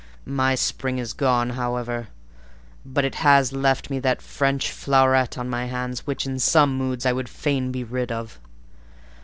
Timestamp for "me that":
3.91-4.19